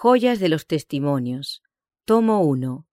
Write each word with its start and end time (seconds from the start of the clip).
Joyas 0.00 0.38
de 0.38 0.48
los 0.48 0.68
Testimonios. 0.68 1.60
Tomo 2.04 2.42
1. 2.42 2.86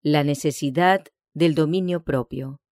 La 0.00 0.24
necesidad 0.24 1.04
del 1.34 1.54
dominio 1.54 2.02
propio. 2.02 2.62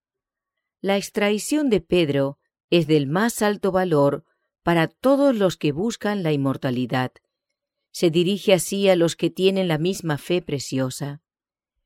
La 0.81 0.97
extraición 0.97 1.69
de 1.69 1.83
Pedro 1.83 2.39
es 2.71 2.87
del 2.87 3.07
más 3.07 3.43
alto 3.43 3.73
valor 3.73 4.25
para 4.63 4.89
todos 4.89 5.37
los 5.37 5.59
que 5.59 5.73
buscan 5.73 6.23
la 6.23 6.33
inmortalidad. 6.33 7.13
Se 7.91 8.09
dirige 8.09 8.55
así 8.55 8.89
a 8.89 8.97
los 8.97 9.17
que 9.17 9.29
tienen 9.29 9.69
la 9.69 9.77
misma 9.77 10.17
fe 10.17 10.41
preciosa. 10.41 11.21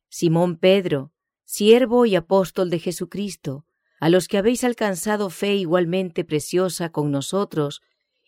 Simón 0.09 0.57
Pedro, 0.57 1.11
siervo 1.47 2.07
y 2.07 2.15
apóstol 2.15 2.71
de 2.71 2.79
Jesucristo, 2.79 3.67
a 3.99 4.09
los 4.09 4.29
que 4.29 4.39
habéis 4.39 4.63
alcanzado 4.63 5.31
fe 5.31 5.57
igualmente 5.57 6.25
preciosa 6.25 6.93
con 6.93 7.11
nosotros 7.11 7.83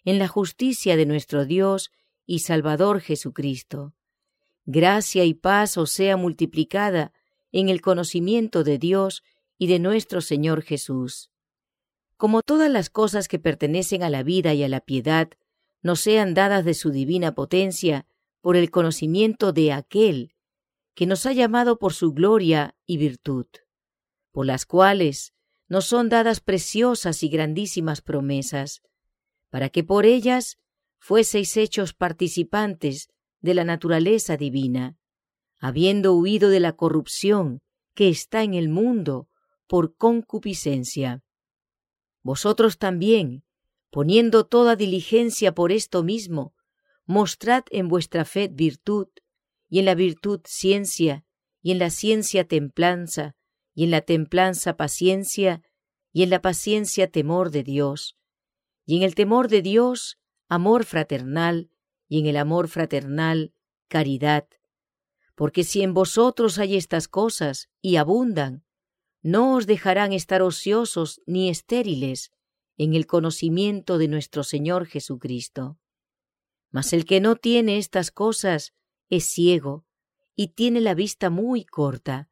en 0.04 0.18
la 0.18 0.26
justicia 0.26 0.96
de 0.96 1.06
nuestro 1.06 1.44
Dios 1.44 1.92
y 2.30 2.38
Salvador 2.38 3.00
Jesucristo. 3.00 3.92
Gracia 4.64 5.24
y 5.24 5.34
paz 5.34 5.76
os 5.76 5.90
sea 5.90 6.16
multiplicada 6.16 7.12
en 7.50 7.68
el 7.68 7.80
conocimiento 7.80 8.62
de 8.62 8.78
Dios 8.78 9.24
y 9.58 9.66
de 9.66 9.80
nuestro 9.80 10.20
Señor 10.20 10.62
Jesús. 10.62 11.32
Como 12.16 12.42
todas 12.42 12.70
las 12.70 12.88
cosas 12.88 13.26
que 13.26 13.40
pertenecen 13.40 14.04
a 14.04 14.10
la 14.10 14.22
vida 14.22 14.54
y 14.54 14.62
a 14.62 14.68
la 14.68 14.78
piedad 14.78 15.30
nos 15.82 16.02
sean 16.02 16.32
dadas 16.32 16.64
de 16.64 16.74
su 16.74 16.92
divina 16.92 17.34
potencia 17.34 18.06
por 18.40 18.56
el 18.56 18.70
conocimiento 18.70 19.52
de 19.52 19.72
aquel 19.72 20.36
que 20.94 21.06
nos 21.06 21.26
ha 21.26 21.32
llamado 21.32 21.80
por 21.80 21.94
su 21.94 22.12
gloria 22.12 22.76
y 22.86 22.98
virtud, 22.98 23.46
por 24.30 24.46
las 24.46 24.66
cuales 24.66 25.34
nos 25.66 25.86
son 25.86 26.08
dadas 26.08 26.38
preciosas 26.38 27.24
y 27.24 27.28
grandísimas 27.28 28.02
promesas, 28.02 28.82
para 29.48 29.68
que 29.68 29.82
por 29.82 30.06
ellas 30.06 30.58
fueseis 31.00 31.56
hechos 31.56 31.94
participantes 31.94 33.08
de 33.40 33.54
la 33.54 33.64
naturaleza 33.64 34.36
divina, 34.36 34.96
habiendo 35.58 36.14
huido 36.14 36.50
de 36.50 36.60
la 36.60 36.76
corrupción 36.76 37.62
que 37.94 38.08
está 38.08 38.44
en 38.44 38.54
el 38.54 38.68
mundo 38.68 39.28
por 39.66 39.96
concupiscencia. 39.96 41.24
Vosotros 42.22 42.78
también, 42.78 43.44
poniendo 43.90 44.44
toda 44.46 44.76
diligencia 44.76 45.54
por 45.54 45.72
esto 45.72 46.04
mismo, 46.04 46.54
mostrad 47.06 47.64
en 47.70 47.88
vuestra 47.88 48.24
fe 48.24 48.48
virtud, 48.48 49.08
y 49.68 49.78
en 49.78 49.86
la 49.86 49.94
virtud 49.94 50.40
ciencia, 50.44 51.24
y 51.62 51.72
en 51.72 51.78
la 51.78 51.90
ciencia 51.90 52.46
templanza, 52.46 53.36
y 53.74 53.84
en 53.84 53.90
la 53.90 54.02
templanza 54.02 54.76
paciencia, 54.76 55.62
y 56.12 56.22
en 56.24 56.30
la 56.30 56.42
paciencia 56.42 57.10
temor 57.10 57.50
de 57.50 57.62
Dios, 57.62 58.16
y 58.84 58.98
en 58.98 59.02
el 59.02 59.14
temor 59.14 59.48
de 59.48 59.62
Dios 59.62 60.19
amor 60.50 60.84
fraternal, 60.84 61.70
y 62.08 62.18
en 62.18 62.26
el 62.26 62.36
amor 62.36 62.68
fraternal 62.68 63.54
caridad. 63.88 64.48
Porque 65.36 65.64
si 65.64 65.80
en 65.82 65.94
vosotros 65.94 66.58
hay 66.58 66.76
estas 66.76 67.06
cosas, 67.06 67.70
y 67.80 67.96
abundan, 67.96 68.64
no 69.22 69.54
os 69.54 69.66
dejarán 69.66 70.12
estar 70.12 70.42
ociosos 70.42 71.22
ni 71.24 71.48
estériles 71.48 72.32
en 72.76 72.94
el 72.94 73.06
conocimiento 73.06 73.96
de 73.96 74.08
nuestro 74.08 74.42
Señor 74.42 74.86
Jesucristo. 74.86 75.78
Mas 76.70 76.92
el 76.92 77.04
que 77.04 77.20
no 77.20 77.36
tiene 77.36 77.78
estas 77.78 78.10
cosas 78.10 78.74
es 79.08 79.24
ciego 79.24 79.84
y 80.34 80.48
tiene 80.48 80.80
la 80.80 80.94
vista 80.94 81.30
muy 81.30 81.64
corta, 81.64 82.28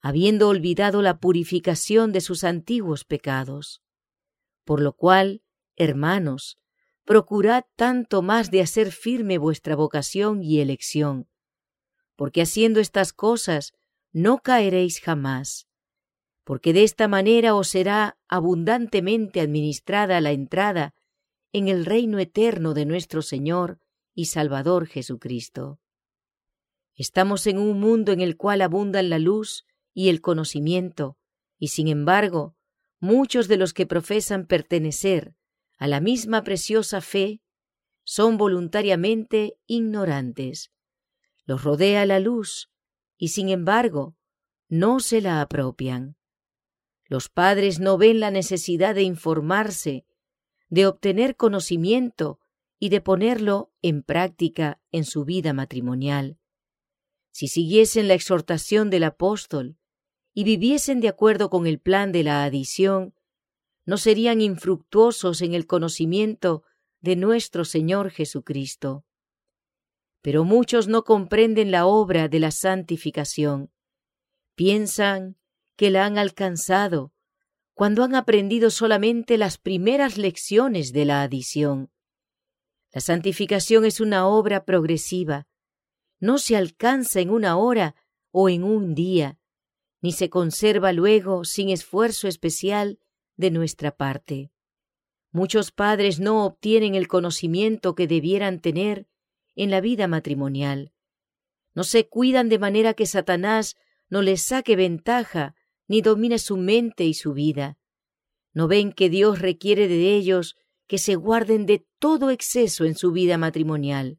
habiendo 0.00 0.48
olvidado 0.48 1.02
la 1.02 1.18
purificación 1.18 2.12
de 2.12 2.20
sus 2.20 2.44
antiguos 2.44 3.04
pecados. 3.04 3.82
Por 4.64 4.80
lo 4.80 4.92
cual, 4.92 5.42
hermanos, 5.74 6.58
procurad 7.06 7.64
tanto 7.76 8.20
más 8.20 8.50
de 8.50 8.60
hacer 8.60 8.90
firme 8.90 9.38
vuestra 9.38 9.76
vocación 9.76 10.42
y 10.42 10.60
elección, 10.60 11.28
porque 12.16 12.42
haciendo 12.42 12.80
estas 12.80 13.12
cosas 13.12 13.74
no 14.12 14.38
caeréis 14.38 15.00
jamás, 15.00 15.68
porque 16.42 16.72
de 16.72 16.82
esta 16.82 17.06
manera 17.06 17.54
os 17.54 17.68
será 17.68 18.18
abundantemente 18.26 19.40
administrada 19.40 20.20
la 20.20 20.32
entrada 20.32 20.94
en 21.52 21.68
el 21.68 21.86
reino 21.86 22.18
eterno 22.18 22.74
de 22.74 22.86
nuestro 22.86 23.22
Señor 23.22 23.78
y 24.12 24.26
Salvador 24.26 24.86
Jesucristo. 24.86 25.78
Estamos 26.96 27.46
en 27.46 27.58
un 27.58 27.78
mundo 27.78 28.10
en 28.10 28.20
el 28.20 28.36
cual 28.36 28.62
abundan 28.62 29.10
la 29.10 29.20
luz 29.20 29.64
y 29.94 30.08
el 30.08 30.20
conocimiento, 30.20 31.16
y 31.56 31.68
sin 31.68 31.86
embargo, 31.86 32.56
muchos 32.98 33.46
de 33.46 33.58
los 33.58 33.74
que 33.74 33.86
profesan 33.86 34.46
pertenecer 34.46 35.36
a 35.76 35.86
la 35.86 36.00
misma 36.00 36.42
preciosa 36.42 37.00
fe 37.00 37.40
son 38.04 38.36
voluntariamente 38.36 39.58
ignorantes. 39.66 40.70
Los 41.44 41.64
rodea 41.64 42.06
la 42.06 42.20
luz, 42.20 42.70
y 43.18 43.28
sin 43.28 43.48
embargo, 43.48 44.16
no 44.68 45.00
se 45.00 45.20
la 45.20 45.40
apropian. 45.40 46.16
Los 47.04 47.28
padres 47.28 47.78
no 47.78 47.98
ven 47.98 48.20
la 48.20 48.30
necesidad 48.30 48.94
de 48.94 49.02
informarse, 49.02 50.06
de 50.68 50.86
obtener 50.86 51.36
conocimiento 51.36 52.40
y 52.78 52.88
de 52.88 53.00
ponerlo 53.00 53.72
en 53.82 54.02
práctica 54.02 54.80
en 54.90 55.04
su 55.04 55.24
vida 55.24 55.52
matrimonial. 55.52 56.38
Si 57.30 57.48
siguiesen 57.48 58.08
la 58.08 58.14
exhortación 58.14 58.90
del 58.90 59.04
apóstol, 59.04 59.78
y 60.38 60.44
viviesen 60.44 61.00
de 61.00 61.08
acuerdo 61.08 61.48
con 61.48 61.66
el 61.66 61.78
plan 61.78 62.12
de 62.12 62.22
la 62.22 62.44
adición, 62.44 63.14
no 63.86 63.96
serían 63.96 64.40
infructuosos 64.40 65.40
en 65.40 65.54
el 65.54 65.66
conocimiento 65.66 66.64
de 67.00 67.16
nuestro 67.16 67.64
Señor 67.64 68.10
Jesucristo. 68.10 69.04
Pero 70.22 70.44
muchos 70.44 70.88
no 70.88 71.04
comprenden 71.04 71.70
la 71.70 71.86
obra 71.86 72.28
de 72.28 72.40
la 72.40 72.50
santificación. 72.50 73.70
Piensan 74.56 75.36
que 75.76 75.90
la 75.90 76.04
han 76.04 76.18
alcanzado 76.18 77.12
cuando 77.74 78.02
han 78.02 78.14
aprendido 78.14 78.70
solamente 78.70 79.38
las 79.38 79.58
primeras 79.58 80.16
lecciones 80.18 80.92
de 80.92 81.04
la 81.04 81.22
adición. 81.22 81.92
La 82.90 83.00
santificación 83.00 83.84
es 83.84 84.00
una 84.00 84.26
obra 84.26 84.64
progresiva. 84.64 85.46
No 86.18 86.38
se 86.38 86.56
alcanza 86.56 87.20
en 87.20 87.30
una 87.30 87.58
hora 87.58 87.94
o 88.30 88.48
en 88.48 88.64
un 88.64 88.94
día, 88.94 89.38
ni 90.00 90.12
se 90.12 90.30
conserva 90.30 90.92
luego 90.92 91.44
sin 91.44 91.68
esfuerzo 91.68 92.26
especial 92.26 92.98
de 93.36 93.50
nuestra 93.50 93.96
parte. 93.96 94.50
Muchos 95.30 95.70
padres 95.70 96.18
no 96.18 96.44
obtienen 96.46 96.94
el 96.94 97.08
conocimiento 97.08 97.94
que 97.94 98.06
debieran 98.06 98.60
tener 98.60 99.06
en 99.54 99.70
la 99.70 99.80
vida 99.80 100.08
matrimonial. 100.08 100.92
No 101.74 101.84
se 101.84 102.08
cuidan 102.08 102.48
de 102.48 102.58
manera 102.58 102.94
que 102.94 103.06
Satanás 103.06 103.76
no 104.08 104.22
les 104.22 104.42
saque 104.42 104.76
ventaja 104.76 105.54
ni 105.88 106.00
domine 106.00 106.38
su 106.38 106.56
mente 106.56 107.04
y 107.04 107.14
su 107.14 107.34
vida. 107.34 107.78
No 108.54 108.68
ven 108.68 108.92
que 108.92 109.10
Dios 109.10 109.40
requiere 109.40 109.88
de 109.88 110.14
ellos 110.14 110.56
que 110.86 110.98
se 110.98 111.16
guarden 111.16 111.66
de 111.66 111.86
todo 111.98 112.30
exceso 112.30 112.84
en 112.84 112.94
su 112.94 113.12
vida 113.12 113.36
matrimonial. 113.36 114.18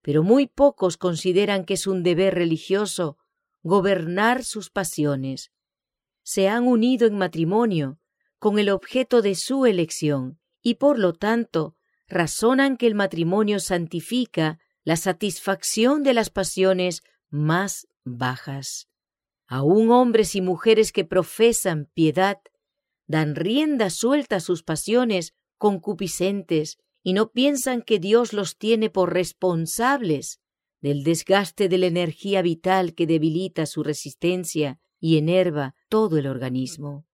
Pero 0.00 0.22
muy 0.22 0.46
pocos 0.46 0.96
consideran 0.96 1.64
que 1.64 1.74
es 1.74 1.86
un 1.86 2.02
deber 2.02 2.34
religioso 2.34 3.18
gobernar 3.62 4.44
sus 4.44 4.70
pasiones. 4.70 5.52
Se 6.22 6.48
han 6.48 6.66
unido 6.66 7.06
en 7.06 7.18
matrimonio 7.18 7.98
con 8.46 8.60
el 8.60 8.68
objeto 8.68 9.22
de 9.22 9.34
su 9.34 9.66
elección 9.66 10.38
y 10.62 10.74
por 10.74 11.00
lo 11.00 11.14
tanto 11.14 11.74
razonan 12.06 12.76
que 12.76 12.86
el 12.86 12.94
matrimonio 12.94 13.58
santifica 13.58 14.60
la 14.84 14.94
satisfacción 14.94 16.04
de 16.04 16.14
las 16.14 16.30
pasiones 16.30 17.02
más 17.28 17.88
bajas. 18.04 18.86
Aún 19.48 19.90
hombres 19.90 20.36
y 20.36 20.42
mujeres 20.42 20.92
que 20.92 21.04
profesan 21.04 21.90
piedad 21.92 22.38
dan 23.08 23.34
rienda 23.34 23.90
suelta 23.90 24.36
a 24.36 24.40
sus 24.40 24.62
pasiones 24.62 25.34
concupiscentes 25.58 26.78
y 27.02 27.14
no 27.14 27.32
piensan 27.32 27.82
que 27.82 27.98
Dios 27.98 28.32
los 28.32 28.58
tiene 28.58 28.90
por 28.90 29.12
responsables 29.12 30.38
del 30.80 31.02
desgaste 31.02 31.68
de 31.68 31.78
la 31.78 31.86
energía 31.86 32.42
vital 32.42 32.94
que 32.94 33.08
debilita 33.08 33.66
su 33.66 33.82
resistencia 33.82 34.78
y 35.00 35.18
enerva 35.18 35.74
todo 35.88 36.16
el 36.16 36.28
organismo. 36.28 37.06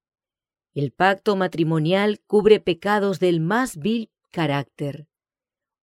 El 0.75 0.93
pacto 0.93 1.37
matrimonial 1.37 2.21
cubre 2.27 2.61
pecados 2.61 3.21
del 3.21 3.41
más 3.41 3.77
vil 3.77 4.11
carácter. 4.31 5.07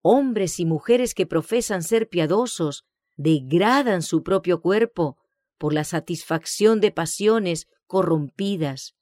Hombres 0.02 0.60
y 0.60 0.64
mujeres 0.64 1.14
que 1.14 1.26
profesan 1.26 1.82
ser 1.82 2.08
piadosos 2.08 2.84
degradan 3.16 4.02
su 4.02 4.22
propio 4.22 4.60
cuerpo 4.60 5.18
por 5.58 5.74
la 5.74 5.84
satisfacción 5.84 6.80
de 6.80 6.92
pasiones 6.92 7.66
corrompidas, 7.86 8.94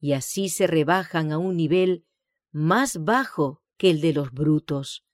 y 0.00 0.12
así 0.12 0.48
se 0.48 0.66
rebajan 0.66 1.32
a 1.32 1.38
un 1.38 1.56
nivel 1.56 2.04
más 2.50 3.02
bajo 3.04 3.62
que 3.78 3.90
el 3.90 4.00
de 4.00 4.12
los 4.12 4.32
brutos 4.32 5.04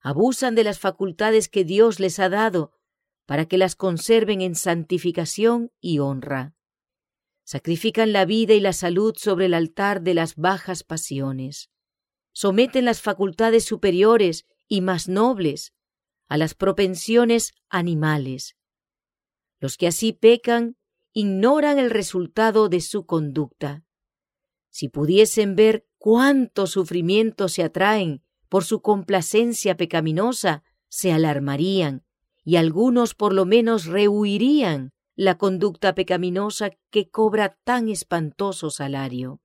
abusan 0.00 0.54
de 0.54 0.64
las 0.64 0.78
facultades 0.78 1.48
que 1.48 1.64
Dios 1.64 2.00
les 2.00 2.18
ha 2.18 2.28
dado 2.28 2.72
para 3.26 3.46
que 3.46 3.58
las 3.58 3.76
conserven 3.76 4.40
en 4.40 4.54
santificación 4.54 5.70
y 5.80 5.98
honra. 5.98 6.54
Sacrifican 7.50 8.12
la 8.12 8.26
vida 8.26 8.52
y 8.52 8.60
la 8.60 8.74
salud 8.74 9.14
sobre 9.16 9.46
el 9.46 9.54
altar 9.54 10.02
de 10.02 10.12
las 10.12 10.36
bajas 10.36 10.84
pasiones. 10.84 11.70
Someten 12.34 12.84
las 12.84 13.00
facultades 13.00 13.64
superiores 13.64 14.44
y 14.66 14.82
más 14.82 15.08
nobles 15.08 15.72
a 16.28 16.36
las 16.36 16.52
propensiones 16.52 17.54
animales. 17.70 18.54
Los 19.60 19.78
que 19.78 19.86
así 19.86 20.12
pecan 20.12 20.76
ignoran 21.14 21.78
el 21.78 21.88
resultado 21.88 22.68
de 22.68 22.82
su 22.82 23.06
conducta. 23.06 23.82
Si 24.68 24.90
pudiesen 24.90 25.56
ver 25.56 25.88
cuántos 25.96 26.72
sufrimientos 26.72 27.54
se 27.54 27.62
atraen 27.62 28.22
por 28.50 28.62
su 28.62 28.82
complacencia 28.82 29.74
pecaminosa, 29.74 30.64
se 30.90 31.12
alarmarían 31.12 32.04
y 32.44 32.56
algunos 32.56 33.14
por 33.14 33.32
lo 33.32 33.46
menos 33.46 33.86
rehuirían 33.86 34.92
la 35.18 35.36
conducta 35.36 35.96
pecaminosa 35.96 36.70
que 36.90 37.10
cobra 37.10 37.58
tan 37.64 37.88
espantoso 37.88 38.70
salario. 38.70 39.40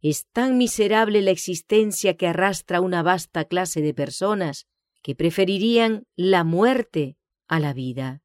Es 0.00 0.26
tan 0.32 0.56
miserable 0.56 1.20
la 1.20 1.30
existencia 1.30 2.16
que 2.16 2.26
arrastra 2.26 2.80
una 2.80 3.02
vasta 3.02 3.44
clase 3.44 3.82
de 3.82 3.92
personas 3.92 4.66
que 5.02 5.14
preferirían 5.14 6.06
la 6.16 6.42
muerte 6.42 7.18
a 7.48 7.60
la 7.60 7.74
vida. 7.74 8.22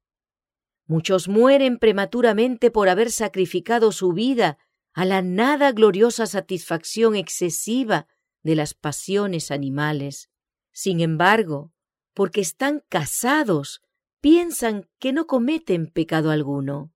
Muchos 0.86 1.28
mueren 1.28 1.80
prematuramente 1.80 2.72
por 2.72 2.88
haber 2.88 3.12
sacrificado 3.12 3.92
su 3.92 4.14
vida 4.14 4.58
a 4.94 5.04
la 5.04 5.22
nada 5.22 5.74
gloriosa 5.74 6.28
satisfacción 6.28 7.18
excesiva 7.18 8.08
de 8.42 8.56
las 8.56 8.74
pasiones 8.74 9.52
animales. 9.52 10.30
Sin 10.72 11.02
embargo, 11.02 11.74
porque 12.14 12.40
están 12.40 12.86
casados 12.88 13.82
piensan 14.24 14.90
que 15.00 15.12
no 15.12 15.28
cometen 15.28 15.92
pecado 15.92 16.32
alguno. 16.32 16.94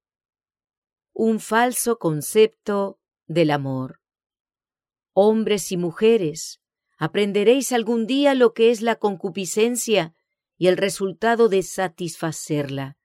Un 1.11 1.41
falso 1.41 1.99
concepto 1.99 3.01
del 3.25 3.51
amor. 3.51 3.99
Hombres 5.11 5.73
y 5.73 5.75
mujeres, 5.75 6.61
aprenderéis 6.97 7.73
algún 7.73 8.07
día 8.07 8.33
lo 8.33 8.53
que 8.53 8.71
es 8.71 8.81
la 8.81 8.95
concupiscencia 8.95 10.15
y 10.57 10.67
el 10.67 10.77
resultado 10.77 11.49
de 11.49 11.63
satisfacerla. 11.63 12.95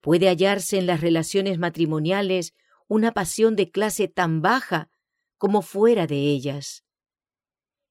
Puede 0.00 0.28
hallarse 0.28 0.78
en 0.78 0.86
las 0.86 1.02
relaciones 1.02 1.58
matrimoniales 1.58 2.54
una 2.86 3.12
pasión 3.12 3.56
de 3.56 3.70
clase 3.70 4.08
tan 4.08 4.40
baja 4.40 4.88
como 5.36 5.60
fuera 5.60 6.06
de 6.06 6.16
ellas. 6.16 6.82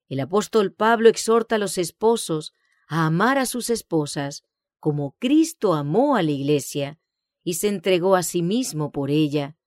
El 0.09 0.19
apóstol 0.19 0.73
Pablo 0.73 1.09
exhorta 1.09 1.57
a 1.57 1.59
los 1.59 1.77
esposos 1.77 2.53
a 2.87 3.05
amar 3.05 3.37
a 3.37 3.45
sus 3.45 3.69
esposas 3.69 4.46
como 4.79 5.15
Cristo 5.19 5.73
amó 5.73 6.15
a 6.15 6.23
la 6.23 6.31
Iglesia 6.31 6.99
y 7.43 7.55
se 7.55 7.67
entregó 7.67 8.15
a 8.15 8.23
sí 8.23 8.41
mismo 8.41 8.91
por 8.91 9.09
ella. 9.09 9.57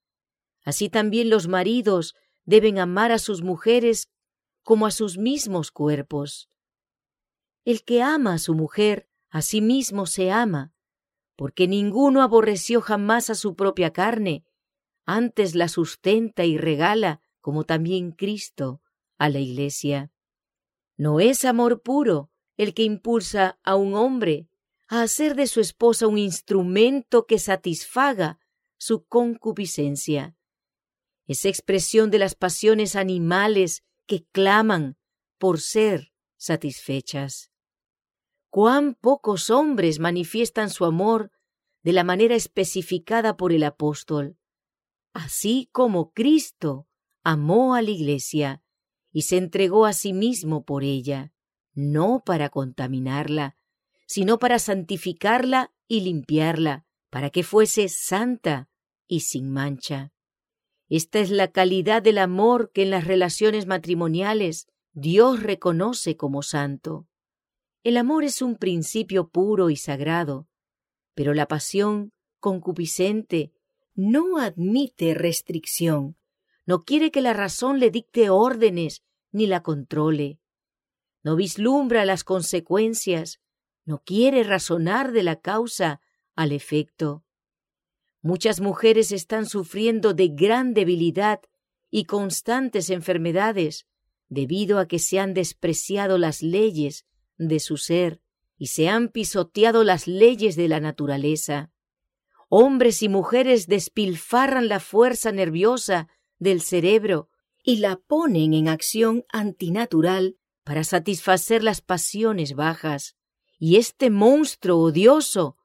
Así 0.64 0.88
también 0.88 1.30
los 1.30 1.48
maridos 1.48 2.14
deben 2.44 2.78
amar 2.78 3.12
a 3.12 3.18
sus 3.18 3.42
mujeres 3.42 4.08
como 4.62 4.86
a 4.86 4.90
sus 4.90 5.18
mismos 5.18 5.70
cuerpos. 5.70 6.48
El 7.64 7.84
que 7.84 8.02
ama 8.02 8.34
a 8.34 8.38
su 8.38 8.54
mujer, 8.54 9.08
a 9.30 9.42
sí 9.42 9.60
mismo 9.60 10.06
se 10.06 10.30
ama, 10.30 10.72
porque 11.36 11.66
ninguno 11.68 12.22
aborreció 12.22 12.80
jamás 12.80 13.30
a 13.30 13.34
su 13.34 13.54
propia 13.54 13.92
carne, 13.92 14.44
antes 15.06 15.54
la 15.54 15.68
sustenta 15.68 16.44
y 16.44 16.58
regala, 16.58 17.22
como 17.40 17.64
también 17.64 18.12
Cristo, 18.12 18.82
a 19.16 19.30
la 19.30 19.38
Iglesia. 19.38 20.12
No 20.98 21.18
es 21.18 21.46
amor 21.46 21.80
puro 21.80 22.30
el 22.58 22.74
que 22.74 22.82
impulsa 22.82 23.58
a 23.62 23.76
un 23.76 23.94
hombre 23.94 24.49
a 24.90 25.02
hacer 25.02 25.36
de 25.36 25.46
su 25.46 25.60
esposa 25.60 26.08
un 26.08 26.18
instrumento 26.18 27.24
que 27.24 27.38
satisfaga 27.38 28.40
su 28.76 29.06
concupiscencia. 29.06 30.36
Es 31.28 31.44
expresión 31.44 32.10
de 32.10 32.18
las 32.18 32.34
pasiones 32.34 32.96
animales 32.96 33.84
que 34.06 34.24
claman 34.32 34.98
por 35.38 35.60
ser 35.60 36.12
satisfechas. 36.36 37.52
Cuán 38.50 38.96
pocos 38.96 39.48
hombres 39.48 40.00
manifiestan 40.00 40.70
su 40.70 40.84
amor 40.84 41.30
de 41.84 41.92
la 41.92 42.02
manera 42.02 42.34
especificada 42.34 43.36
por 43.36 43.52
el 43.52 43.62
apóstol, 43.62 44.38
así 45.12 45.68
como 45.70 46.12
Cristo 46.12 46.88
amó 47.22 47.76
a 47.76 47.82
la 47.82 47.90
Iglesia 47.90 48.64
y 49.12 49.22
se 49.22 49.36
entregó 49.36 49.86
a 49.86 49.92
sí 49.92 50.12
mismo 50.12 50.64
por 50.64 50.82
ella, 50.82 51.32
no 51.74 52.24
para 52.26 52.48
contaminarla, 52.48 53.54
sino 54.10 54.40
para 54.40 54.58
santificarla 54.58 55.72
y 55.86 56.00
limpiarla, 56.00 56.84
para 57.10 57.30
que 57.30 57.44
fuese 57.44 57.88
santa 57.88 58.68
y 59.06 59.20
sin 59.20 59.52
mancha. 59.52 60.12
Esta 60.88 61.20
es 61.20 61.30
la 61.30 61.52
calidad 61.52 62.02
del 62.02 62.18
amor 62.18 62.72
que 62.74 62.82
en 62.82 62.90
las 62.90 63.04
relaciones 63.04 63.66
matrimoniales 63.66 64.66
Dios 64.94 65.44
reconoce 65.44 66.16
como 66.16 66.42
santo. 66.42 67.06
El 67.84 67.96
amor 67.96 68.24
es 68.24 68.42
un 68.42 68.56
principio 68.56 69.28
puro 69.28 69.70
y 69.70 69.76
sagrado, 69.76 70.48
pero 71.14 71.32
la 71.32 71.46
pasión 71.46 72.12
concupiscente 72.40 73.52
no 73.94 74.38
admite 74.38 75.14
restricción, 75.14 76.16
no 76.66 76.82
quiere 76.82 77.12
que 77.12 77.20
la 77.20 77.32
razón 77.32 77.78
le 77.78 77.92
dicte 77.92 78.28
órdenes 78.28 79.04
ni 79.30 79.46
la 79.46 79.62
controle. 79.62 80.40
No 81.22 81.36
vislumbra 81.36 82.04
las 82.04 82.24
consecuencias, 82.24 83.40
no 83.84 84.02
quiere 84.04 84.42
razonar 84.44 85.12
de 85.12 85.22
la 85.22 85.40
causa 85.40 86.00
al 86.34 86.52
efecto. 86.52 87.24
Muchas 88.22 88.60
mujeres 88.60 89.12
están 89.12 89.46
sufriendo 89.46 90.12
de 90.14 90.28
gran 90.28 90.74
debilidad 90.74 91.40
y 91.90 92.04
constantes 92.04 92.90
enfermedades 92.90 93.86
debido 94.28 94.78
a 94.78 94.86
que 94.86 94.98
se 94.98 95.18
han 95.18 95.34
despreciado 95.34 96.18
las 96.18 96.42
leyes 96.42 97.06
de 97.36 97.60
su 97.60 97.76
ser 97.76 98.20
y 98.56 98.66
se 98.66 98.88
han 98.88 99.08
pisoteado 99.08 99.84
las 99.84 100.06
leyes 100.06 100.54
de 100.54 100.68
la 100.68 100.80
naturaleza. 100.80 101.72
Hombres 102.48 103.02
y 103.02 103.08
mujeres 103.08 103.66
despilfarran 103.66 104.68
la 104.68 104.80
fuerza 104.80 105.32
nerviosa 105.32 106.08
del 106.38 106.60
cerebro 106.60 107.28
y 107.62 107.76
la 107.76 107.96
ponen 107.96 108.54
en 108.54 108.68
acción 108.68 109.24
antinatural 109.30 110.36
para 110.64 110.84
satisfacer 110.84 111.62
las 111.62 111.80
pasiones 111.80 112.54
bajas. 112.54 113.16
Y 113.62 113.76
este 113.76 114.08
monstruo 114.08 114.78
odioso, 114.78 115.58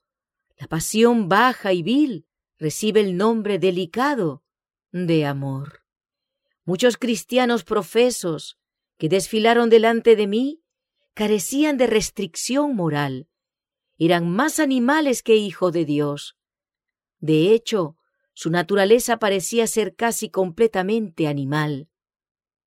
la 0.58 0.68
pasión 0.68 1.30
baja 1.30 1.72
y 1.72 1.82
vil, 1.82 2.28
recibe 2.60 3.00
el 3.00 3.16
nombre 3.16 3.58
delicado 3.58 4.44
de 4.92 5.26
amor. 5.26 5.86
Muchos 6.66 6.98
cristianos 6.98 7.64
profesos 7.64 8.60
que 8.98 9.08
desfilaron 9.08 9.70
delante 9.70 10.18
de 10.18 10.28
mí 10.28 10.62
carecían 11.14 11.78
de 11.78 11.88
restricción 11.88 12.76
moral, 12.76 13.30
eran 13.98 14.30
más 14.30 14.60
animales 14.60 15.24
que 15.24 15.38
hijo 15.38 15.72
de 15.72 15.86
Dios. 15.86 16.36
De 17.20 17.54
hecho, 17.54 17.96
su 18.34 18.50
naturaleza 18.50 19.20
parecía 19.20 19.68
ser 19.68 19.96
casi 19.96 20.30
completamente 20.30 21.28
animal. 21.28 21.88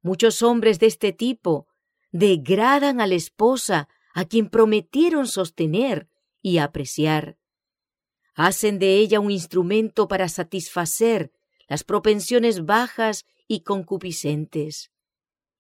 Muchos 0.01 0.41
hombres 0.41 0.79
de 0.79 0.87
este 0.87 1.13
tipo 1.13 1.69
degradan 2.13 3.03
a 3.03 3.07
la 3.07 3.15
esposa 3.15 3.91
a 4.19 4.25
quien 4.25 4.49
prometieron 4.49 5.29
sostener 5.29 6.09
y 6.43 6.59
apreciar. 6.59 7.39
Hacen 8.35 8.81
de 8.81 8.97
ella 8.97 9.21
un 9.21 9.31
instrumento 9.31 10.09
para 10.09 10.29
satisfacer 10.29 11.31
las 11.69 11.85
propensiones 11.85 12.67
bajas 12.67 13.27
y 13.47 13.61
concupiscentes. 13.61 14.91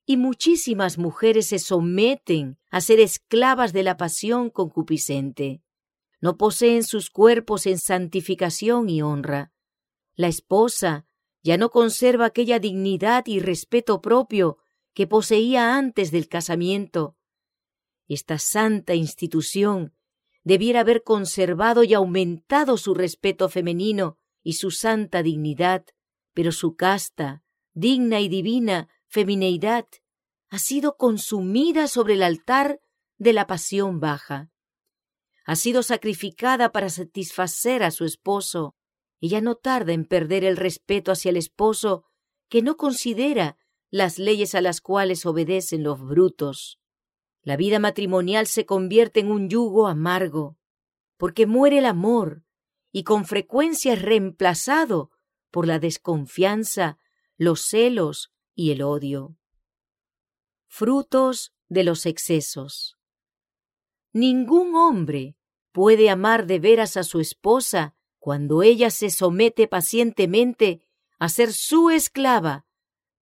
Y 0.07 0.17
muchísimas 0.17 0.99
mujeres 0.99 1.47
se 1.47 1.61
someten 1.61 2.59
a 2.69 2.81
ser 2.81 2.99
esclavas 2.99 3.73
de 3.73 3.85
la 3.85 3.97
pasión 3.97 4.51
concupiscente. 4.51 5.63
No 6.21 6.37
poseen 6.37 6.83
sus 6.83 7.11
cuerpos 7.11 7.65
en 7.65 7.79
santificación 7.79 8.91
y 8.91 9.03
honra. 9.03 9.53
La 10.17 10.27
esposa 10.27 11.07
ya 11.45 11.59
no 11.59 11.71
conserva 11.71 12.27
aquella 12.27 12.59
dignidad 12.59 13.25
y 13.29 13.39
respeto 13.39 14.01
propio 14.03 14.59
que 14.95 15.07
poseía 15.07 15.77
antes 15.77 16.11
del 16.11 16.27
casamiento, 16.27 17.18
esta 18.15 18.39
santa 18.39 18.95
institución 18.95 19.95
debiera 20.43 20.81
haber 20.81 21.03
conservado 21.03 21.85
y 21.85 21.95
aumentado 21.95 22.77
su 22.77 22.95
respeto 22.95 23.49
femenino 23.49 24.17
y 24.43 24.55
su 24.55 24.71
santa 24.71 25.23
dignidad, 25.23 25.85
pero 26.33 26.53
su 26.53 26.75
casta, 26.75 27.43
digna 27.75 28.21
y 28.21 28.29
divina 28.29 28.89
femineidad 29.07 29.87
ha 30.49 30.59
sido 30.59 30.97
consumida 30.97 31.87
sobre 31.89 32.15
el 32.15 32.23
altar 32.23 32.81
de 33.19 33.33
la 33.33 33.47
pasión 33.47 34.01
baja. 34.01 34.51
Ha 35.45 35.57
sido 35.57 35.83
sacrificada 35.83 36.73
para 36.73 36.89
satisfacer 36.89 37.83
a 37.83 37.91
su 37.91 38.05
esposo. 38.05 38.77
Ella 39.21 39.41
no 39.41 39.57
tarda 39.57 39.93
en 39.93 40.05
perder 40.05 40.45
el 40.45 40.57
respeto 40.57 41.11
hacia 41.11 41.31
el 41.31 41.37
esposo 41.37 42.05
que 42.49 42.63
no 42.63 42.77
considera 42.77 43.59
las 43.91 44.19
leyes 44.19 44.55
a 44.55 44.61
las 44.61 44.81
cuales 44.81 45.27
obedecen 45.27 45.83
los 45.83 46.01
brutos. 46.01 46.79
La 47.43 47.57
vida 47.57 47.79
matrimonial 47.79 48.47
se 48.47 48.67
convierte 48.67 49.21
en 49.21 49.31
un 49.31 49.49
yugo 49.49 49.87
amargo, 49.87 50.59
porque 51.17 51.47
muere 51.47 51.79
el 51.79 51.87
amor 51.87 52.43
y 52.93 53.05
con 53.05 53.25
frecuencia 53.25 53.93
es 53.93 54.03
reemplazado 54.03 55.11
por 55.51 55.67
la 55.67 55.79
desconfianza, 55.79 56.99
los 57.37 57.63
celos 57.63 58.33
y 58.55 58.73
el 58.73 58.83
odio. 58.83 59.37
Frutos 60.67 61.55
de 61.69 61.85
los 61.85 62.07
excesos. 62.07 62.99
Ningún 64.13 64.75
hombre 64.75 65.37
puede 65.73 66.11
amar 66.11 66.47
de 66.47 66.59
veras 66.59 66.97
a 66.97 67.05
su 67.05 67.21
esposa 67.21 67.95
cuando 68.19 68.63
ella 68.63 68.91
se 68.91 69.11
somete 69.11 69.69
pacientemente 69.69 70.83
a 71.19 71.29
ser 71.29 71.53
su 71.53 71.91
esclava 71.91 72.67